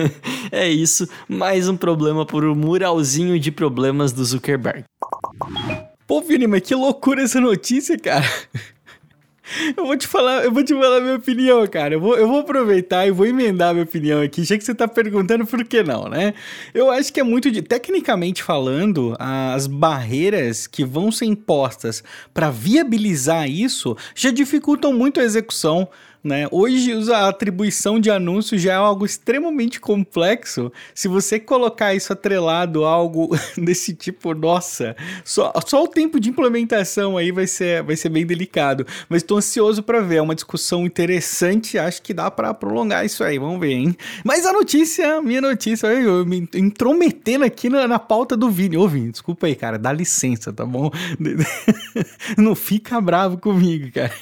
é 0.50 0.68
isso, 0.68 1.08
mais 1.28 1.68
um 1.68 1.76
problema 1.76 2.24
por 2.24 2.44
um 2.44 2.54
muralzinho 2.54 3.38
de 3.38 3.50
problemas 3.50 4.12
do 4.12 4.24
Zuckerberg. 4.24 4.84
Pô, 6.06 6.20
Vini, 6.20 6.46
mas 6.46 6.62
que 6.62 6.74
loucura 6.74 7.22
essa 7.22 7.40
notícia, 7.40 7.98
cara. 7.98 8.26
Eu 9.76 9.86
vou 9.86 9.96
te 9.96 10.06
falar, 10.06 10.44
eu 10.44 10.52
vou 10.52 10.64
te 10.64 10.74
falar 10.74 11.00
minha 11.00 11.16
opinião, 11.16 11.66
cara. 11.66 11.94
Eu 11.94 12.00
vou, 12.00 12.16
eu 12.16 12.26
vou 12.26 12.40
aproveitar 12.40 13.06
e 13.06 13.10
vou 13.10 13.26
emendar 13.26 13.72
minha 13.72 13.84
opinião 13.84 14.20
aqui, 14.20 14.42
já 14.44 14.58
que 14.58 14.64
você 14.64 14.74
tá 14.74 14.88
perguntando 14.88 15.46
por 15.46 15.64
que 15.64 15.82
não, 15.82 16.08
né? 16.08 16.34
Eu 16.74 16.90
acho 16.90 17.12
que 17.12 17.20
é 17.20 17.22
muito 17.22 17.50
de. 17.50 17.62
Tecnicamente 17.62 18.42
falando, 18.42 19.16
as 19.18 19.66
barreiras 19.66 20.66
que 20.66 20.84
vão 20.84 21.12
ser 21.12 21.26
impostas 21.26 22.02
para 22.34 22.50
viabilizar 22.50 23.48
isso 23.48 23.96
já 24.14 24.30
dificultam 24.30 24.92
muito 24.92 25.20
a 25.20 25.24
execução 25.24 25.88
né? 26.22 26.46
Hoje 26.50 26.92
a 27.12 27.28
atribuição 27.28 28.00
de 28.00 28.10
anúncio 28.10 28.58
já 28.58 28.72
é 28.72 28.76
algo 28.76 29.06
extremamente 29.06 29.80
complexo. 29.80 30.72
Se 30.94 31.08
você 31.08 31.38
colocar 31.38 31.94
isso 31.94 32.12
atrelado 32.12 32.84
a 32.84 32.90
algo 32.90 33.36
desse 33.56 33.94
tipo, 33.94 34.34
nossa, 34.34 34.96
só, 35.24 35.52
só 35.66 35.84
o 35.84 35.88
tempo 35.88 36.18
de 36.18 36.30
implementação 36.30 37.16
aí 37.16 37.30
vai 37.30 37.46
ser, 37.46 37.82
vai 37.82 37.96
ser 37.96 38.08
bem 38.08 38.26
delicado. 38.26 38.86
Mas 39.08 39.22
estou 39.22 39.38
ansioso 39.38 39.82
para 39.82 40.00
ver, 40.00 40.16
é 40.16 40.22
uma 40.22 40.34
discussão 40.34 40.84
interessante, 40.84 41.78
acho 41.78 42.02
que 42.02 42.12
dá 42.12 42.30
para 42.30 42.52
prolongar 42.52 43.04
isso 43.04 43.22
aí, 43.22 43.38
vamos 43.38 43.60
ver, 43.60 43.72
hein? 43.72 43.96
Mas 44.24 44.44
a 44.46 44.52
notícia, 44.52 45.20
minha 45.22 45.40
notícia, 45.40 45.86
eu 45.88 46.26
me 46.26 46.48
intrometendo 46.54 47.44
aqui 47.44 47.68
na, 47.68 47.86
na 47.86 47.98
pauta 47.98 48.36
do 48.36 48.50
Vini. 48.50 48.76
Ô 48.76 48.88
Vini, 48.88 49.10
desculpa 49.10 49.46
aí, 49.46 49.54
cara, 49.54 49.78
dá 49.78 49.92
licença, 49.92 50.52
tá 50.52 50.64
bom? 50.64 50.90
Não 52.36 52.54
fica 52.54 53.00
bravo 53.00 53.38
comigo, 53.38 53.90
cara. 53.92 54.12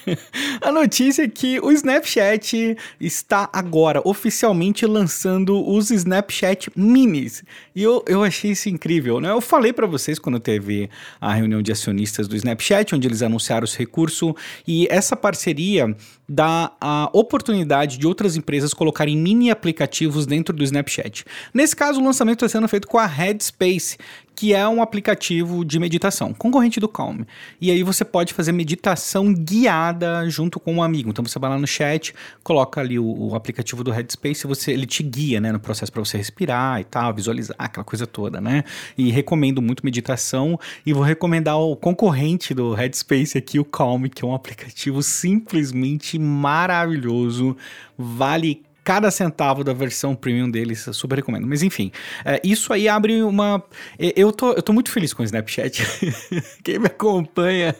A 0.60 0.70
notícia 0.70 1.22
é 1.22 1.28
que 1.28 1.58
o 1.60 1.70
Snap 1.70 1.83
Snapchat 1.84 2.78
está 2.98 3.48
agora 3.52 4.00
oficialmente 4.04 4.86
lançando 4.86 5.62
os 5.68 5.90
Snapchat 5.90 6.70
Minis. 6.74 7.44
E 7.74 7.82
eu, 7.82 8.02
eu 8.08 8.24
achei 8.24 8.52
isso 8.52 8.70
incrível, 8.70 9.20
né? 9.20 9.30
Eu 9.30 9.40
falei 9.42 9.70
para 9.70 9.86
vocês 9.86 10.18
quando 10.18 10.40
teve 10.40 10.88
a 11.20 11.34
reunião 11.34 11.60
de 11.60 11.70
acionistas 11.70 12.26
do 12.26 12.34
Snapchat, 12.36 12.94
onde 12.94 13.06
eles 13.06 13.20
anunciaram 13.20 13.64
os 13.64 13.76
recursos, 13.76 14.32
e 14.66 14.88
essa 14.90 15.14
parceria 15.14 15.94
dá 16.26 16.72
a 16.80 17.10
oportunidade 17.12 17.98
de 17.98 18.06
outras 18.06 18.34
empresas 18.34 18.72
colocarem 18.72 19.16
mini 19.16 19.50
aplicativos 19.50 20.24
dentro 20.24 20.56
do 20.56 20.64
Snapchat. 20.64 21.24
Nesse 21.52 21.76
caso, 21.76 22.00
o 22.00 22.04
lançamento 22.04 22.44
está 22.44 22.58
sendo 22.58 22.66
feito 22.66 22.88
com 22.88 22.98
a 22.98 23.06
Headspace, 23.06 23.98
que 24.34 24.52
é 24.52 24.66
um 24.68 24.82
aplicativo 24.82 25.64
de 25.64 25.78
meditação, 25.78 26.32
concorrente 26.34 26.80
do 26.80 26.88
Calm. 26.88 27.22
E 27.60 27.70
aí 27.70 27.82
você 27.82 28.04
pode 28.04 28.34
fazer 28.34 28.52
meditação 28.52 29.32
guiada 29.32 30.28
junto 30.28 30.58
com 30.58 30.74
um 30.74 30.82
amigo. 30.82 31.10
Então 31.10 31.24
você 31.24 31.38
vai 31.38 31.50
lá 31.50 31.58
no 31.58 31.66
chat, 31.66 32.14
coloca 32.42 32.80
ali 32.80 32.98
o, 32.98 33.04
o 33.04 33.34
aplicativo 33.34 33.84
do 33.84 33.90
Headspace, 33.90 34.46
você, 34.46 34.72
ele 34.72 34.86
te 34.86 35.02
guia 35.02 35.40
né, 35.40 35.52
no 35.52 35.60
processo 35.60 35.92
para 35.92 36.04
você 36.04 36.16
respirar 36.16 36.80
e 36.80 36.84
tal, 36.84 37.14
visualizar 37.14 37.56
aquela 37.58 37.84
coisa 37.84 38.06
toda, 38.06 38.40
né? 38.40 38.64
E 38.98 39.10
recomendo 39.10 39.62
muito 39.62 39.84
meditação 39.84 40.58
e 40.84 40.92
vou 40.92 41.02
recomendar 41.02 41.58
o 41.58 41.76
concorrente 41.76 42.52
do 42.54 42.74
Headspace 42.74 43.38
aqui, 43.38 43.58
o 43.58 43.64
Calm, 43.64 44.04
que 44.04 44.24
é 44.24 44.26
um 44.26 44.34
aplicativo 44.34 45.02
simplesmente 45.02 46.18
maravilhoso, 46.18 47.56
vale 47.96 48.62
cada 48.84 49.10
centavo 49.10 49.64
da 49.64 49.72
versão 49.72 50.14
premium 50.14 50.50
deles, 50.50 50.86
super 50.92 51.16
recomendo. 51.16 51.46
Mas 51.46 51.62
enfim, 51.62 51.90
é, 52.24 52.40
isso 52.44 52.72
aí 52.72 52.86
abre 52.86 53.22
uma. 53.22 53.64
Eu 53.98 54.30
tô, 54.30 54.52
eu 54.52 54.62
tô 54.62 54.72
muito 54.72 54.90
feliz 54.90 55.14
com 55.14 55.22
o 55.22 55.24
Snapchat. 55.24 55.82
Quem 56.62 56.78
me 56.78 56.86
acompanha 56.86 57.74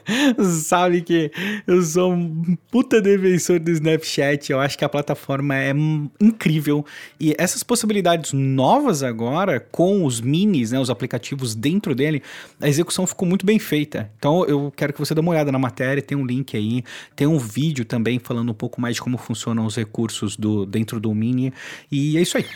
sabe 0.64 1.02
que 1.02 1.30
eu 1.66 1.82
sou 1.82 2.12
um 2.12 2.56
puta 2.70 3.00
defensor 3.00 3.61
do 3.61 3.70
Snapchat. 3.70 4.50
Eu 4.50 4.58
acho 4.58 4.78
que 4.78 4.84
a 4.84 4.88
plataforma 4.88 5.54
é 5.54 5.73
incrível. 6.20 6.84
E 7.20 7.34
essas 7.38 7.62
possibilidades 7.62 8.32
novas 8.32 9.02
agora, 9.02 9.61
com 9.61 10.04
os 10.04 10.20
minis, 10.20 10.73
né, 10.73 10.80
os 10.80 10.88
aplicativos 10.88 11.54
dentro 11.54 11.94
dele, 11.94 12.23
a 12.61 12.68
execução 12.68 13.06
ficou 13.06 13.28
muito 13.28 13.44
bem 13.44 13.58
feita. 13.58 14.11
Então 14.18 14.44
eu 14.46 14.73
quero 14.75 14.92
que 14.92 14.99
você 14.99 15.14
dê 15.14 15.20
uma 15.20 15.32
olhada 15.32 15.52
na 15.52 15.58
matéria, 15.58 16.02
tem 16.02 16.16
um 16.16 16.25
link 16.25 16.56
aí, 16.56 16.82
tem 17.14 17.26
um 17.26 17.38
vídeo 17.38 17.84
também 17.84 18.18
falando 18.18 18.50
um 18.50 18.54
pouco 18.54 18.80
mais 18.80 18.94
de 18.94 19.02
como 19.02 19.18
funcionam 19.18 19.66
os 19.66 19.76
recursos 19.76 20.37
do 20.37 20.64
dentro 20.64 20.93
dentro 20.94 21.00
do 21.00 21.14
Mini. 21.14 21.52
E 21.90 22.16
é 22.16 22.22
isso 22.22 22.36
aí. 22.36 22.46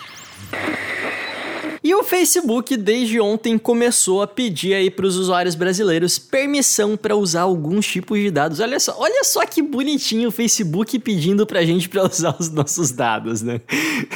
Facebook 2.09 2.75
desde 2.75 3.21
ontem 3.21 3.59
começou 3.59 4.23
a 4.23 4.27
pedir 4.27 4.73
aí 4.73 4.91
para 4.91 5.05
os 5.05 5.15
usuários 5.17 5.55
brasileiros 5.55 6.19
permissão 6.19 6.97
para 6.97 7.15
usar 7.15 7.43
alguns 7.43 7.87
tipos 7.87 8.19
de 8.19 8.31
dados. 8.31 8.61
Olha 8.61 8.81
só, 8.81 8.97
olha 8.99 9.23
só 9.25 9.45
que 9.45 9.61
bonitinho 9.61 10.31
o 10.31 10.33
Facebook 10.33 10.99
pedindo 11.01 11.47
para 11.47 11.59
a 11.59 11.65
gente 11.67 11.87
para 11.87 12.07
usar 12.07 12.35
os 12.41 12.51
nossos 12.51 12.93
dados, 12.93 13.43
né? 13.43 13.61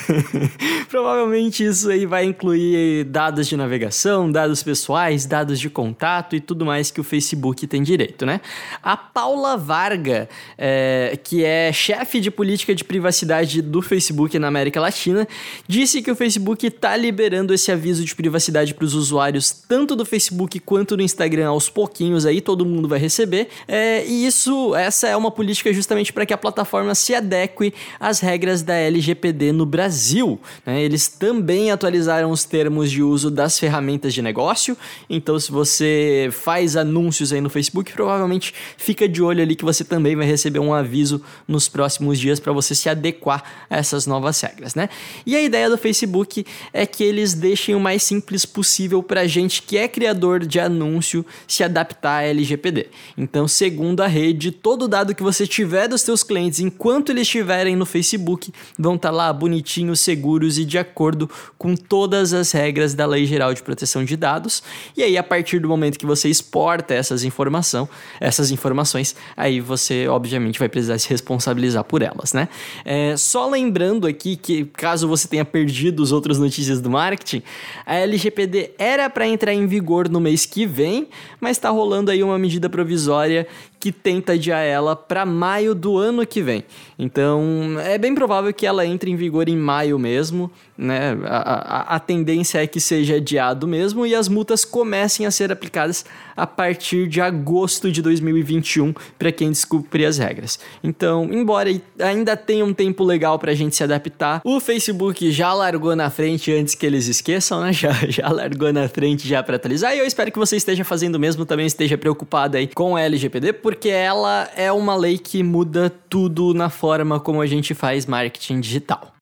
Provavelmente 0.89 1.67
isso 1.67 1.91
aí 1.91 2.07
vai 2.07 2.25
incluir 2.25 3.05
dados 3.05 3.47
de 3.47 3.59
navegação, 3.59 4.33
dados 4.33 4.63
pessoais, 4.63 5.27
dados 5.27 5.61
de 5.61 5.69
contato 5.69 6.35
e 6.35 6.41
tudo 6.41 6.65
mais 6.65 6.91
que 6.91 7.01
o 7.01 7.05
Facebook 7.05 7.67
tem 7.67 7.83
direito, 7.83 8.25
né? 8.25 8.41
A 8.83 8.97
Paula 8.97 9.59
Varga, 9.59 10.31
é, 10.57 11.19
que 11.23 11.45
é 11.45 11.71
chefe 11.75 12.21
de 12.21 12.31
política 12.31 12.75
de 12.75 12.85
privacidade 12.85 13.61
do 13.61 13.83
Facebook 13.83 14.39
na 14.39 14.49
América 14.49 14.81
Latina, 14.81 15.29
disse 15.69 16.01
que 16.01 16.11
o 16.11 16.17
Facebook 16.17 16.67
está 16.67 16.97
liberando 16.97 17.53
esse 17.53 17.71
aviso 17.83 18.05
de 18.05 18.15
privacidade 18.15 18.73
para 18.75 18.85
os 18.85 18.95
usuários 18.95 19.51
tanto 19.51 19.97
do 19.97 20.05
Facebook 20.05 20.61
quanto 20.61 20.97
do 20.97 21.03
Instagram 21.03 21.49
aos 21.49 21.69
pouquinhos 21.69 22.25
aí 22.25 22.41
todo 22.41 22.65
mundo 22.65 22.87
vai 22.87 22.99
receber. 23.01 23.49
É, 23.67 24.07
e 24.07 24.25
isso, 24.25 24.73
essa 24.77 25.09
é 25.09 25.17
uma 25.17 25.33
política 25.33 25.73
justamente 25.73 26.13
para 26.13 26.25
que 26.25 26.33
a 26.33 26.39
plataforma 26.39 26.95
se 26.95 27.13
adeque 27.13 27.75
às 27.99 28.21
regras 28.21 28.63
da 28.63 28.75
LGPD 28.75 29.51
no 29.51 29.67
Brasil. 29.67 30.39
Né? 30.65 30.81
Eles 30.81 31.09
também 31.09 31.73
atualizaram 31.73 32.31
os 32.31 32.45
termos 32.45 32.89
de 32.89 33.03
uso 33.03 33.33
das 33.33 33.59
ferramentas 33.59 34.15
de 34.15 34.23
negócio. 34.23 34.77
Então, 35.11 35.39
se 35.41 35.51
você 35.51 36.29
faz 36.31 36.77
anúncios 36.77 37.33
aí 37.33 37.41
no 37.41 37.51
Facebook, 37.51 37.93
provavelmente 37.93 38.55
fica 38.77 39.09
de 39.09 39.21
olho 39.21 39.43
ali 39.43 39.57
que 39.57 39.65
você 39.65 39.83
também 39.83 40.15
vai 40.15 40.27
receber 40.27 40.61
um 40.61 40.73
aviso 40.73 41.21
nos 41.49 41.69
próximos 41.69 42.21
dias 42.21 42.39
para 42.39 42.53
você 42.53 42.77
se 42.77 42.89
adequar 42.89 43.67
a 43.69 43.77
essas 43.77 44.07
novas 44.07 44.41
regras, 44.41 44.77
né? 44.77 44.89
E 45.27 45.35
a 45.35 45.43
ideia 45.43 45.69
do 45.69 45.77
Facebook 45.77 46.47
é 46.73 46.87
que 46.87 47.03
eles 47.03 47.35
deixem 47.35 47.72
o 47.75 47.81
mais 47.81 48.03
simples 48.03 48.45
possível 48.45 49.03
para 49.03 49.27
gente 49.27 49.63
que 49.63 49.77
é 49.77 49.89
criador 49.89 50.41
de 50.47 50.59
anúncio 50.61 51.25
se 51.47 51.63
adaptar 51.63 52.19
à 52.19 52.23
LGPD. 52.25 52.89
Então, 53.17 53.47
segundo 53.47 54.01
a 54.03 54.07
rede, 54.07 54.51
todo 54.51 54.89
dado 54.89 55.15
que 55.15 55.23
você 55.23 55.47
tiver 55.47 55.89
dos 55.89 56.03
seus 56.03 56.23
clientes 56.23 56.61
enquanto 56.61 57.11
eles 57.11 57.23
estiverem 57.23 57.77
no 57.77 57.87
Facebook 57.87 58.53
vão 58.79 58.95
estar 58.95 59.11
tá 59.11 59.15
lá 59.15 59.33
bonitinhos, 59.33 60.01
seguros 60.01 60.59
e 60.59 60.65
de 60.65 60.79
acordo 60.79 61.29
com 61.59 61.75
todas 61.75 62.33
as 62.33 62.53
regras 62.53 62.95
da 62.95 63.07
Lei 63.07 63.27
Geral 63.27 63.55
de 63.55 63.63
Proteção 63.63 64.05
de 64.05 64.17
Dados. 64.17 64.63
E 64.97 65.03
aí, 65.03 65.17
a 65.17 65.23
partir 65.23 65.59
do 65.59 65.69
momento 65.69 65.99
que 65.99 66.07
você 66.07 66.29
exporta 66.29 66.95
essas 66.95 67.25
informação, 67.25 67.89
essas 68.21 68.51
informações, 68.51 69.15
aí 69.37 69.61
você 69.61 70.07
obviamente 70.09 70.59
vai 70.59 70.69
precisar 70.69 70.99
se 70.99 71.09
responsabilizar 71.09 71.85
por 71.85 72.03
elas, 72.03 72.33
né? 72.33 72.49
É, 72.85 73.17
só 73.17 73.49
lembrando 73.49 74.07
aqui 74.07 74.37
que 74.37 74.65
caso 74.65 75.09
você 75.09 75.29
tenha 75.29 75.45
perdido 75.45 76.03
as 76.03 76.13
outras 76.13 76.39
notícias 76.39 76.81
do 76.81 76.91
marketing, 76.91 77.43
a 77.85 77.97
LGPD 77.97 78.73
era 78.79 79.09
para 79.11 79.27
entrar 79.27 79.53
em 79.53 79.67
vigor 79.67 80.09
no 80.09 80.21
mês 80.21 80.47
que 80.47 80.67
vem, 80.67 81.09
mas 81.41 81.57
está 81.57 81.71
rolando 81.71 82.11
aí 82.11 82.23
uma 82.23 82.39
medida 82.39 82.69
provisória 82.69 83.47
que 83.79 83.91
tenta 83.91 84.35
adiar 84.35 84.63
ela 84.63 84.95
para 84.95 85.27
maio 85.27 85.75
do 85.75 85.99
ano 85.99 86.25
que 86.27 86.41
vem. 86.41 86.65
Então, 86.99 87.77
é 87.85 87.99
bem 87.99 88.15
provável 88.15 88.53
que 88.53 88.65
ela 88.65 88.87
entre 88.87 89.11
em 89.11 89.17
vigor 89.17 89.49
em 89.49 89.57
maio 89.57 89.99
mesmo, 89.99 90.51
né? 90.83 91.17
A, 91.25 91.37
a, 91.37 91.97
a 91.97 92.01
tendência 92.01 92.63
é 92.63 92.67
que 92.67 92.81
seja 92.81 93.17
adiado 93.17 93.67
mesmo 93.67 94.05
e 94.05 94.15
as 94.15 94.29
multas 94.29 94.65
comecem 94.65 95.25
a 95.25 95.31
ser 95.31 95.53
aplicadas 95.53 96.05
a 96.37 96.47
partir 96.47 97.09
de 97.09 97.21
agosto 97.21 97.91
de 97.91 98.03
2021 98.03 98.93
para 99.19 99.31
quem 99.31 99.51
descumprir 99.51 100.07
as 100.07 100.19
regras. 100.19 100.59
Então, 100.83 101.29
embora 101.33 101.71
ainda 101.99 102.37
tenha 102.37 102.65
um 102.65 102.75
tempo 102.75 103.05
legal 103.05 103.39
para 103.39 103.53
a 103.53 103.55
gente 103.55 103.77
se 103.77 103.85
adaptar, 103.85 104.41
o 104.45 104.59
Facebook 104.59 105.31
já 105.31 105.53
largou 105.53 105.95
na 105.95 106.11
frente 106.11 106.53
antes 106.53 106.75
que 106.75 106.85
eles 106.85 107.07
esqueçam, 107.07 107.61
né? 107.61 107.73
Já, 107.83 107.91
já 108.09 108.29
largou 108.29 108.73
na 108.73 108.89
frente 108.89 109.27
já 109.27 109.43
para 109.43 109.57
atualizar 109.57 109.95
e 109.95 109.99
eu 109.99 110.07
espero 110.07 110.31
que 110.31 110.39
você 110.39 110.57
esteja 110.57 110.85
fazendo 110.85 111.17
o 111.17 111.19
mesmo, 111.19 111.45
também 111.45 111.67
esteja 111.67 111.99
preocupado 111.99 112.57
aí 112.57 112.69
com 112.69 112.95
a 112.95 113.01
LGPD, 113.01 113.55
porque 113.55 113.89
ela 113.89 114.49
é 114.57 114.71
uma 114.71 114.95
lei 114.95 115.19
que 115.19 115.43
muda 115.43 115.91
tudo 116.09 116.55
na 116.55 116.71
forma 116.71 117.19
como 117.19 117.41
a 117.41 117.47
gente 117.47 117.75
faz 117.75 118.07
marketing 118.07 118.61
digital. 118.61 119.13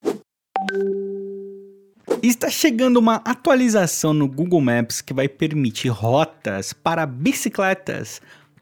Está 2.22 2.50
chegando 2.50 2.98
uma 2.98 3.16
atualização 3.24 4.12
no 4.12 4.28
Google 4.28 4.60
Maps 4.60 5.00
que 5.00 5.14
vai 5.14 5.26
permitir 5.26 5.88
rotas 5.88 6.74
para 6.74 7.06
bicicletas 7.06 8.20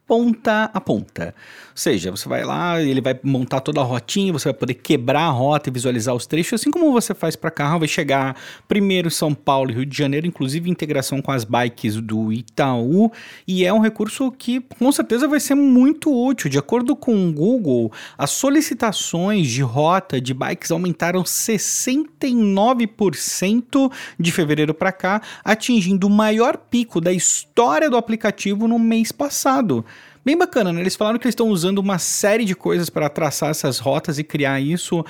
ponta 0.08 0.70
a 0.72 0.80
ponta. 0.80 1.34
Ou 1.70 1.76
seja, 1.76 2.10
você 2.10 2.26
vai 2.26 2.42
lá, 2.42 2.82
ele 2.82 3.02
vai 3.02 3.20
montar 3.22 3.60
toda 3.60 3.80
a 3.80 3.84
rotinha, 3.84 4.32
você 4.32 4.48
vai 4.48 4.54
poder 4.54 4.74
quebrar 4.74 5.26
a 5.26 5.30
rota 5.30 5.68
e 5.68 5.72
visualizar 5.72 6.14
os 6.14 6.26
trechos, 6.26 6.54
assim 6.54 6.70
como 6.70 6.90
você 6.90 7.14
faz 7.14 7.36
para 7.36 7.50
carro, 7.50 7.80
vai 7.80 7.88
chegar 7.88 8.34
primeiro 8.66 9.10
São 9.10 9.34
Paulo 9.34 9.70
e 9.70 9.74
Rio 9.74 9.86
de 9.86 9.96
Janeiro, 9.96 10.26
inclusive 10.26 10.70
integração 10.70 11.20
com 11.20 11.30
as 11.30 11.44
bikes 11.44 12.00
do 12.00 12.32
Itaú, 12.32 13.12
e 13.46 13.66
é 13.66 13.72
um 13.72 13.80
recurso 13.80 14.32
que 14.32 14.60
com 14.78 14.90
certeza 14.90 15.28
vai 15.28 15.40
ser 15.40 15.54
muito 15.54 16.10
útil. 16.10 16.48
De 16.48 16.58
acordo 16.58 16.96
com 16.96 17.28
o 17.28 17.32
Google, 17.32 17.92
as 18.16 18.30
solicitações 18.30 19.46
de 19.46 19.60
rota 19.60 20.18
de 20.20 20.32
bikes 20.32 20.70
aumentaram 20.70 21.22
69% 21.22 23.92
de 24.18 24.32
fevereiro 24.32 24.72
para 24.72 24.90
cá, 24.90 25.20
atingindo 25.44 26.06
o 26.06 26.10
maior 26.10 26.56
pico 26.56 26.98
da 26.98 27.12
história 27.12 27.90
do 27.90 27.96
aplicativo 27.96 28.66
no 28.66 28.78
mês 28.78 29.12
passado. 29.12 29.84
Bem 30.28 30.36
bacana, 30.36 30.74
né? 30.74 30.82
Eles 30.82 30.94
falaram 30.94 31.18
que 31.18 31.24
eles 31.24 31.32
estão 31.32 31.48
usando 31.48 31.78
uma 31.78 31.98
série 31.98 32.44
de 32.44 32.54
coisas 32.54 32.90
para 32.90 33.08
traçar 33.08 33.48
essas 33.48 33.78
rotas 33.78 34.18
e 34.18 34.22
criar 34.22 34.60
isso. 34.60 35.02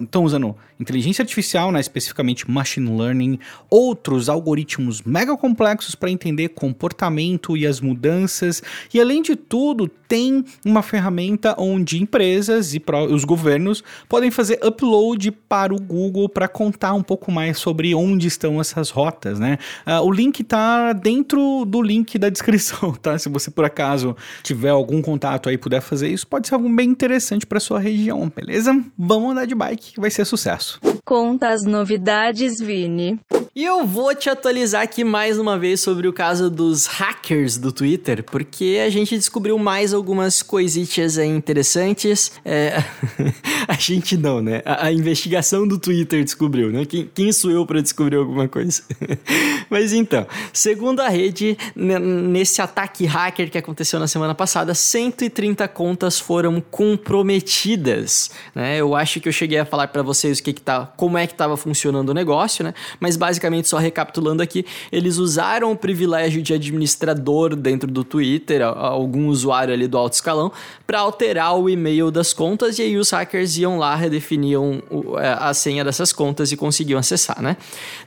Estão 0.00 0.22
é, 0.22 0.24
usando 0.26 0.54
inteligência 0.78 1.22
artificial, 1.22 1.70
né? 1.72 1.80
especificamente 1.80 2.50
machine 2.50 2.96
learning, 2.96 3.38
outros 3.70 4.28
algoritmos 4.28 5.02
mega 5.02 5.36
complexos 5.36 5.94
para 5.94 6.10
entender 6.10 6.50
comportamento 6.50 7.56
e 7.56 7.66
as 7.66 7.80
mudanças. 7.80 8.62
E 8.92 9.00
além 9.00 9.22
de 9.22 9.36
tudo, 9.36 9.88
tem 10.08 10.44
uma 10.64 10.82
ferramenta 10.82 11.54
onde 11.58 12.00
empresas 12.02 12.74
e 12.74 12.82
os 13.10 13.24
governos 13.24 13.82
podem 14.08 14.30
fazer 14.30 14.60
upload 14.64 15.30
para 15.30 15.74
o 15.74 15.80
Google 15.80 16.28
para 16.28 16.46
contar 16.46 16.94
um 16.94 17.02
pouco 17.02 17.32
mais 17.32 17.58
sobre 17.58 17.94
onde 17.94 18.28
estão 18.28 18.60
essas 18.60 18.90
rotas, 18.90 19.38
né? 19.40 19.58
Uh, 19.86 20.04
o 20.04 20.12
link 20.12 20.40
está 20.40 20.92
dentro 20.92 21.64
do 21.64 21.80
link 21.82 22.18
da 22.18 22.28
descrição, 22.28 22.92
tá? 23.00 23.18
Se 23.18 23.28
você 23.28 23.50
por 23.50 23.64
acaso 23.64 24.16
tiver 24.44 24.68
algum 24.68 25.00
contato 25.00 25.48
aí 25.48 25.56
puder 25.56 25.80
fazer 25.80 26.08
isso, 26.08 26.26
pode 26.26 26.46
ser 26.46 26.54
algo 26.54 26.68
bem 26.68 26.90
interessante 26.90 27.46
para 27.46 27.58
sua 27.58 27.80
região, 27.80 28.30
beleza? 28.34 28.78
Vamos 28.96 29.32
andar 29.32 29.46
de 29.46 29.54
bike 29.54 29.94
que 29.94 30.00
vai 30.00 30.10
ser 30.10 30.26
sucesso. 30.26 30.78
Conta 31.04 31.48
as 31.48 31.64
novidades, 31.64 32.60
Vini. 32.60 33.18
E 33.56 33.62
eu 33.62 33.86
vou 33.86 34.12
te 34.16 34.28
atualizar 34.28 34.82
aqui 34.82 35.04
mais 35.04 35.38
uma 35.38 35.58
vez 35.58 35.80
sobre 35.80 36.08
o 36.08 36.12
caso 36.12 36.50
dos 36.50 36.86
hackers 36.86 37.56
do 37.56 37.70
Twitter, 37.70 38.24
porque 38.24 38.82
a 38.84 38.90
gente 38.90 39.16
descobriu 39.16 39.56
mais 39.58 39.94
algumas 39.94 40.42
coisitas 40.42 41.18
interessantes. 41.18 42.32
É... 42.44 42.82
a 43.68 43.74
gente 43.74 44.16
não, 44.16 44.40
né? 44.40 44.60
A, 44.64 44.86
a, 44.86 44.92
investigação 44.92 45.68
do 45.68 45.78
Twitter 45.78 46.24
descobriu, 46.24 46.72
né? 46.72 46.84
Quem, 46.86 47.08
quem 47.14 47.30
sou 47.32 47.50
eu 47.50 47.64
para 47.64 47.80
descobrir 47.80 48.16
alguma 48.16 48.48
coisa? 48.48 48.82
Mas 49.70 49.92
então, 49.92 50.26
segundo 50.52 50.98
a 51.00 51.08
rede, 51.08 51.56
nesse 51.76 52.60
ataque 52.60 53.04
hacker 53.04 53.50
que 53.50 53.58
aconteceu 53.58 54.00
na 54.00 54.08
semana 54.08 54.23
passada, 54.32 54.72
130 54.72 55.66
contas 55.66 56.20
foram 56.20 56.60
comprometidas, 56.60 58.30
né? 58.54 58.76
Eu 58.76 58.94
acho 58.94 59.20
que 59.20 59.28
eu 59.28 59.32
cheguei 59.32 59.58
a 59.58 59.64
falar 59.64 59.88
para 59.88 60.02
vocês 60.02 60.38
o 60.38 60.42
que 60.44 60.52
que 60.52 60.60
tá, 60.62 60.86
como 60.96 61.18
é 61.18 61.26
que 61.26 61.32
estava 61.32 61.56
funcionando 61.56 62.10
o 62.10 62.14
negócio, 62.14 62.62
né? 62.62 62.72
Mas 63.00 63.16
basicamente 63.16 63.66
só 63.66 63.78
recapitulando 63.78 64.40
aqui, 64.40 64.64
eles 64.92 65.16
usaram 65.16 65.72
o 65.72 65.76
privilégio 65.76 66.40
de 66.40 66.54
administrador 66.54 67.56
dentro 67.56 67.90
do 67.90 68.04
Twitter, 68.04 68.62
algum 68.62 69.26
usuário 69.26 69.74
ali 69.74 69.88
do 69.88 69.98
alto 69.98 70.12
escalão, 70.12 70.52
para 70.86 71.00
alterar 71.00 71.58
o 71.58 71.68
e-mail 71.68 72.12
das 72.12 72.32
contas 72.32 72.78
e 72.78 72.82
aí 72.82 72.96
os 72.96 73.10
hackers 73.10 73.56
iam 73.58 73.78
lá, 73.78 73.96
redefiniam 73.96 74.80
é, 75.18 75.36
a 75.40 75.52
senha 75.52 75.84
dessas 75.84 76.12
contas 76.12 76.52
e 76.52 76.56
conseguiam 76.56 77.00
acessar, 77.00 77.42
né? 77.42 77.56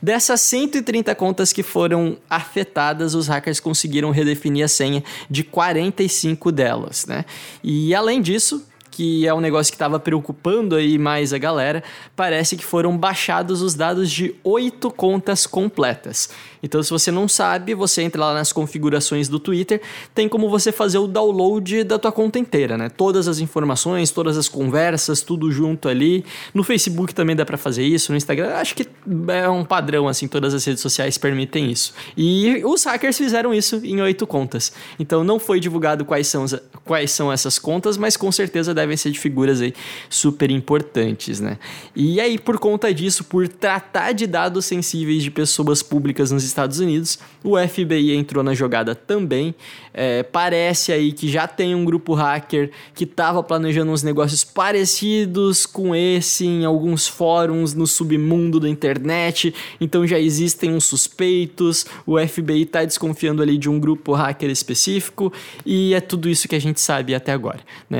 Dessas 0.01 0.39
130 0.41 1.13
contas 1.15 1.51
que 1.51 1.63
foram 1.63 2.17
afetadas, 2.29 3.13
os 3.13 3.27
hackers 3.27 3.59
conseguiram 3.59 4.11
redefinir 4.11 4.63
a 4.63 4.67
senha 4.67 5.03
de 5.29 5.43
45 6.07 6.51
delas, 6.51 7.05
né? 7.05 7.25
E 7.63 7.93
além 7.93 8.21
disso, 8.21 8.65
que 8.97 9.27
é 9.27 9.31
um 9.33 9.39
negócio 9.39 9.71
que 9.71 9.75
estava 9.75 9.99
preocupando 9.99 10.75
aí 10.75 10.97
mais 10.97 11.31
a 11.31 11.37
galera, 11.37 11.83
parece 12.15 12.57
que 12.57 12.65
foram 12.65 12.97
baixados 12.97 13.61
os 13.61 13.75
dados 13.75 14.09
de 14.09 14.33
oito 14.43 14.89
contas 14.89 15.45
completas. 15.45 16.31
Então, 16.63 16.81
se 16.81 16.89
você 16.89 17.11
não 17.11 17.27
sabe, 17.27 17.75
você 17.75 18.01
entra 18.01 18.19
lá 18.19 18.33
nas 18.33 18.51
configurações 18.51 19.29
do 19.29 19.39
Twitter, 19.39 19.79
tem 20.15 20.27
como 20.27 20.49
você 20.49 20.71
fazer 20.71 20.97
o 20.97 21.05
download 21.05 21.83
da 21.83 21.99
tua 21.99 22.11
conta 22.11 22.39
inteira, 22.39 22.75
né? 22.75 22.89
Todas 22.89 23.27
as 23.27 23.37
informações, 23.37 24.09
todas 24.09 24.35
as 24.35 24.49
conversas, 24.49 25.21
tudo 25.21 25.51
junto 25.51 25.87
ali. 25.87 26.25
No 26.51 26.63
Facebook 26.63 27.13
também 27.13 27.35
dá 27.35 27.45
para 27.45 27.55
fazer 27.55 27.83
isso, 27.83 28.11
no 28.11 28.17
Instagram, 28.17 28.55
acho 28.55 28.73
que 28.73 28.87
é 29.27 29.47
um 29.47 29.63
padrão 29.63 30.07
assim, 30.07 30.27
todas 30.27 30.55
as 30.55 30.65
redes 30.65 30.81
sociais 30.81 31.19
permitem 31.19 31.69
isso. 31.69 31.93
E 32.17 32.63
os 32.65 32.83
hackers 32.83 33.15
fizeram 33.15 33.53
isso 33.53 33.79
em 33.83 34.01
oito 34.01 34.25
contas. 34.25 34.73
Então, 34.97 35.23
não 35.23 35.37
foi 35.37 35.59
divulgado 35.59 36.03
quais 36.03 36.25
são, 36.25 36.45
quais 36.87 37.11
são 37.11 37.31
essas 37.31 37.59
contas, 37.59 37.97
mas 37.97 38.15
com 38.15 38.31
certeza 38.31 38.73
devem 38.73 38.95
ser 38.95 39.11
de 39.11 39.19
figuras 39.19 39.61
aí 39.61 39.73
super 40.09 40.49
importantes, 40.49 41.39
né? 41.39 41.59
E 41.95 42.19
aí, 42.19 42.39
por 42.39 42.57
conta 42.57 42.93
disso, 42.93 43.25
por 43.25 43.47
tratar 43.47 44.13
de 44.13 44.25
dados 44.25 44.65
sensíveis 44.65 45.21
de 45.21 45.29
pessoas 45.29 45.83
públicas 45.83 46.31
nos 46.31 46.43
Estados 46.43 46.79
Unidos, 46.79 47.19
o 47.43 47.55
FBI 47.57 48.15
entrou 48.15 48.43
na 48.43 48.53
jogada 48.53 48.95
também. 48.95 49.53
É, 49.93 50.23
parece 50.23 50.91
aí 50.91 51.11
que 51.11 51.27
já 51.27 51.47
tem 51.47 51.75
um 51.75 51.83
grupo 51.83 52.13
hacker 52.13 52.71
que 52.95 53.03
estava 53.03 53.43
planejando 53.43 53.91
uns 53.91 54.03
negócios 54.03 54.43
parecidos 54.43 55.65
com 55.65 55.95
esse 55.95 56.45
em 56.45 56.65
alguns 56.65 57.07
fóruns 57.07 57.73
no 57.73 57.87
submundo 57.87 58.59
da 58.59 58.69
internet, 58.69 59.53
então 59.81 60.05
já 60.05 60.19
existem 60.19 60.71
uns 60.71 60.85
suspeitos, 60.85 61.85
o 62.05 62.17
FBI 62.19 62.61
está 62.61 62.85
desconfiando 62.85 63.41
ali 63.41 63.57
de 63.57 63.69
um 63.69 63.79
grupo 63.79 64.13
hacker 64.13 64.49
específico 64.49 65.33
e 65.65 65.93
é 65.93 65.99
tudo 65.99 66.29
isso 66.29 66.47
que 66.47 66.55
a 66.55 66.61
gente 66.61 66.76
sabe 66.79 67.13
até 67.15 67.31
agora. 67.31 67.59
Né? 67.89 67.99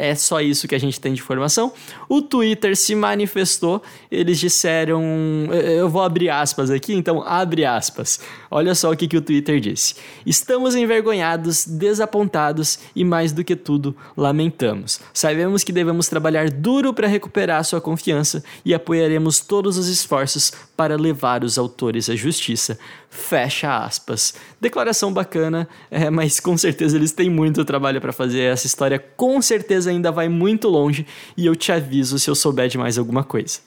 É, 0.00 0.10
é 0.10 0.14
só 0.14 0.40
isso 0.40 0.68
que 0.68 0.74
a 0.74 0.78
gente 0.78 1.00
tem 1.00 1.12
de 1.12 1.20
informação. 1.20 1.72
O 2.08 2.22
Twitter 2.22 2.76
se 2.76 2.94
manifestou, 2.94 3.82
eles 4.10 4.38
disseram. 4.38 5.02
Eu 5.50 5.88
vou 5.88 6.02
abrir 6.02 6.30
aspas 6.30 6.70
aqui, 6.70 6.94
então 6.94 7.22
abre 7.22 7.64
aspas. 7.64 8.20
Olha 8.50 8.74
só 8.74 8.90
o 8.90 8.96
que, 8.96 9.08
que 9.08 9.16
o 9.16 9.22
Twitter 9.22 9.60
disse. 9.60 9.94
Estamos 10.26 10.74
envergonhados, 10.74 11.66
desapontados 11.66 12.78
e, 12.94 13.04
mais 13.04 13.32
do 13.32 13.44
que 13.44 13.56
tudo, 13.56 13.96
lamentamos. 14.16 15.00
Sabemos 15.12 15.64
que 15.64 15.72
devemos 15.72 16.08
trabalhar 16.08 16.50
duro 16.50 16.92
para 16.92 17.08
recuperar 17.08 17.64
sua 17.64 17.80
confiança 17.80 18.42
e 18.64 18.74
apoiaremos 18.74 19.40
todos 19.40 19.78
os 19.78 19.88
esforços 19.88 20.52
para 20.76 20.96
levar 20.96 21.44
os 21.44 21.58
autores 21.58 22.08
à 22.10 22.16
justiça. 22.16 22.78
Fecha 23.14 23.84
aspas. 23.84 24.32
Declaração 24.58 25.12
bacana, 25.12 25.68
é, 25.90 26.08
mas 26.08 26.40
com 26.40 26.56
certeza 26.56 26.96
eles 26.96 27.12
têm 27.12 27.28
muito 27.28 27.62
trabalho 27.62 28.00
para 28.00 28.10
fazer. 28.10 28.40
Essa 28.40 28.66
história 28.66 28.98
com 28.98 29.42
certeza 29.42 29.90
ainda 29.90 30.10
vai 30.10 30.30
muito 30.30 30.66
longe 30.66 31.06
e 31.36 31.44
eu 31.44 31.54
te 31.54 31.70
aviso 31.70 32.18
se 32.18 32.30
eu 32.30 32.34
souber 32.34 32.68
de 32.68 32.78
mais 32.78 32.96
alguma 32.96 33.22
coisa. 33.22 33.60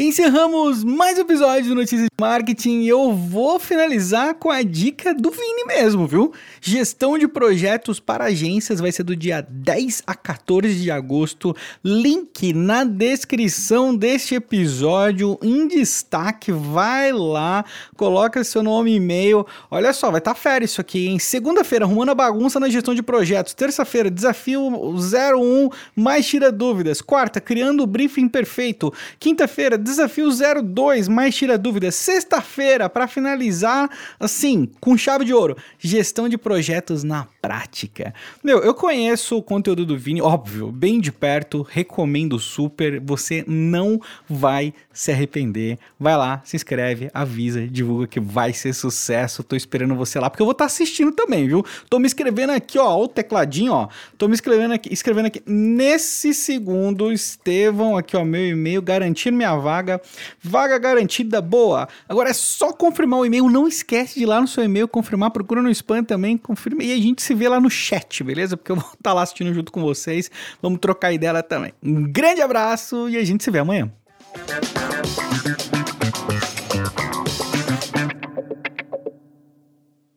Encerramos 0.00 0.84
mais 0.84 1.18
um 1.18 1.22
episódio 1.22 1.70
do 1.70 1.74
Notícias 1.74 2.02
de 2.02 2.08
Marketing 2.20 2.82
e 2.82 2.88
eu 2.88 3.12
vou 3.12 3.58
finalizar 3.58 4.32
com 4.36 4.48
a 4.48 4.62
dica 4.62 5.12
do 5.12 5.28
Vini 5.28 5.64
mesmo, 5.66 6.06
viu? 6.06 6.32
Gestão 6.60 7.18
de 7.18 7.26
projetos 7.26 7.98
para 7.98 8.26
agências 8.26 8.78
vai 8.78 8.92
ser 8.92 9.02
do 9.02 9.16
dia 9.16 9.44
10 9.50 10.04
a 10.06 10.14
14 10.14 10.72
de 10.76 10.88
agosto. 10.88 11.52
Link 11.84 12.52
na 12.52 12.84
descrição 12.84 13.92
deste 13.92 14.36
episódio 14.36 15.36
em 15.42 15.66
destaque. 15.66 16.52
Vai 16.52 17.10
lá, 17.10 17.64
coloca 17.96 18.44
seu 18.44 18.62
nome 18.62 18.92
e 18.92 18.96
e-mail. 18.98 19.44
Olha 19.68 19.92
só, 19.92 20.12
vai 20.12 20.20
estar 20.20 20.34
tá 20.34 20.40
férias 20.40 20.70
isso 20.70 20.80
aqui, 20.80 21.08
hein? 21.08 21.18
Segunda-feira, 21.18 21.84
arrumando 21.84 22.10
a 22.10 22.14
bagunça 22.14 22.60
na 22.60 22.68
gestão 22.68 22.94
de 22.94 23.02
projetos. 23.02 23.52
Terça-feira, 23.52 24.08
desafio 24.08 24.94
01, 24.94 25.70
mais 25.96 26.24
tira 26.24 26.52
dúvidas. 26.52 27.02
Quarta, 27.02 27.40
criando 27.40 27.82
o 27.82 27.86
briefing 27.86 28.28
perfeito. 28.28 28.94
Quinta-feira, 29.18 29.76
desafio 29.88 30.28
02, 30.30 31.08
mais 31.08 31.34
tira 31.34 31.58
dúvidas. 31.58 31.94
Sexta-feira, 31.94 32.88
para 32.88 33.08
finalizar, 33.08 33.90
assim, 34.18 34.68
com 34.80 34.96
chave 34.96 35.24
de 35.24 35.34
ouro, 35.34 35.56
gestão 35.78 36.28
de 36.28 36.38
projetos 36.38 37.02
na 37.02 37.26
prática. 37.40 38.14
Meu, 38.42 38.58
eu 38.58 38.74
conheço 38.74 39.36
o 39.36 39.42
conteúdo 39.42 39.86
do 39.86 39.96
Vini, 39.96 40.20
óbvio, 40.20 40.70
bem 40.70 41.00
de 41.00 41.10
perto, 41.10 41.66
recomendo 41.68 42.38
super. 42.38 43.00
Você 43.00 43.44
não 43.46 44.00
vai 44.28 44.74
se 44.92 45.12
arrepender. 45.12 45.78
Vai 45.98 46.16
lá, 46.16 46.42
se 46.44 46.56
inscreve, 46.56 47.10
avisa, 47.14 47.66
divulga 47.66 48.06
que 48.06 48.18
vai 48.18 48.52
ser 48.52 48.72
sucesso. 48.72 49.42
Tô 49.42 49.54
esperando 49.54 49.94
você 49.94 50.18
lá, 50.18 50.28
porque 50.28 50.42
eu 50.42 50.46
vou 50.46 50.52
estar 50.52 50.64
tá 50.64 50.66
assistindo 50.66 51.12
também, 51.12 51.46
viu? 51.46 51.64
Tô 51.88 51.98
me 51.98 52.06
inscrevendo 52.06 52.52
aqui, 52.52 52.78
ó, 52.78 53.00
o 53.00 53.06
tecladinho, 53.08 53.72
ó. 53.72 53.88
Tô 54.16 54.26
me 54.26 54.34
inscrevendo 54.34 54.74
aqui, 54.74 54.92
escrevendo 54.92 55.26
aqui 55.26 55.42
nesse 55.46 56.34
segundo, 56.34 57.12
Estevão, 57.12 57.96
aqui, 57.96 58.16
ó, 58.16 58.24
meu 58.24 58.48
e-mail, 58.48 58.82
garantindo 58.82 59.36
minha 59.36 59.56
vaga 59.56 59.77
vaga. 59.78 60.00
Vaga 60.42 60.78
garantida, 60.78 61.40
boa. 61.40 61.88
Agora 62.08 62.30
é 62.30 62.32
só 62.32 62.72
confirmar 62.72 63.20
o 63.20 63.26
e-mail. 63.26 63.48
Não 63.48 63.66
esquece 63.66 64.16
de 64.16 64.22
ir 64.22 64.26
lá 64.26 64.40
no 64.40 64.48
seu 64.48 64.64
e-mail, 64.64 64.88
confirmar, 64.88 65.30
procura 65.30 65.62
no 65.62 65.70
spam 65.70 66.02
também, 66.04 66.36
confirma. 66.36 66.82
E 66.82 66.92
a 66.92 66.96
gente 66.96 67.22
se 67.22 67.34
vê 67.34 67.48
lá 67.48 67.60
no 67.60 67.70
chat, 67.70 68.22
beleza? 68.22 68.56
Porque 68.56 68.72
eu 68.72 68.76
vou 68.76 68.84
estar 68.84 68.98
tá 69.02 69.12
lá 69.12 69.22
assistindo 69.22 69.52
junto 69.54 69.72
com 69.72 69.80
vocês. 69.80 70.30
Vamos 70.60 70.78
trocar 70.80 71.12
ideia 71.12 71.42
também. 71.42 71.72
Um 71.82 72.02
grande 72.02 72.40
abraço 72.40 73.08
e 73.08 73.16
a 73.16 73.24
gente 73.24 73.44
se 73.44 73.50
vê 73.50 73.58
amanhã. 73.58 73.90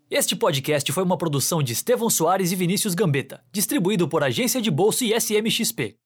Este 0.09 0.35
podcast 0.35 0.91
foi 0.91 1.03
uma 1.03 1.17
produção 1.17 1.63
de 1.63 1.71
Estevão 1.71 2.09
Soares 2.09 2.51
e 2.51 2.55
Vinícius 2.55 2.93
Gambetta, 2.93 3.41
distribuído 3.51 4.09
por 4.09 4.23
Agência 4.23 4.61
de 4.61 4.69
Bolsa 4.69 5.05
e 5.05 5.13
SMXP. 5.13 6.01